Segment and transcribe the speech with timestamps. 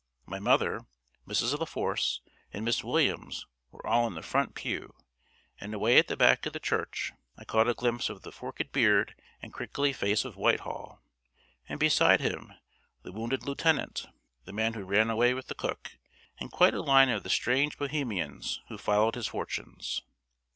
[0.25, 0.87] My mother,
[1.27, 1.59] Mrs.
[1.59, 4.95] La Force, and Miss Williams were all in the front pew;
[5.59, 8.71] and away at the back of the church I caught a glimpse of the forked
[8.71, 11.03] beard and crinkly face of Whitehall,
[11.69, 12.51] and beside him
[13.03, 14.07] the wounded lieutenant,
[14.45, 15.99] the man who ran away with the cook,
[16.39, 20.01] and quite a line of the strange Bohemians who followed his fortunes.